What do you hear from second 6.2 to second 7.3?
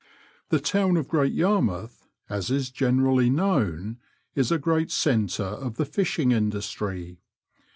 industry.